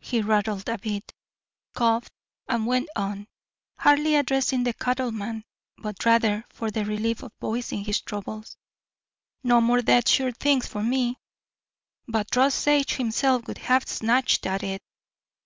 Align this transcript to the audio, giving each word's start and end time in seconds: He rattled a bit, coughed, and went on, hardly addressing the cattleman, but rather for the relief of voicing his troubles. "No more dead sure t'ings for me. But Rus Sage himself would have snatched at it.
He 0.00 0.20
rattled 0.20 0.68
a 0.68 0.76
bit, 0.76 1.14
coughed, 1.74 2.12
and 2.46 2.66
went 2.66 2.90
on, 2.94 3.26
hardly 3.78 4.16
addressing 4.16 4.64
the 4.64 4.74
cattleman, 4.74 5.46
but 5.78 6.04
rather 6.04 6.44
for 6.50 6.70
the 6.70 6.84
relief 6.84 7.22
of 7.22 7.32
voicing 7.40 7.82
his 7.82 8.02
troubles. 8.02 8.58
"No 9.42 9.62
more 9.62 9.80
dead 9.80 10.08
sure 10.08 10.32
t'ings 10.32 10.66
for 10.66 10.82
me. 10.82 11.16
But 12.06 12.36
Rus 12.36 12.54
Sage 12.54 12.96
himself 12.96 13.46
would 13.46 13.56
have 13.56 13.88
snatched 13.88 14.44
at 14.44 14.62
it. 14.62 14.82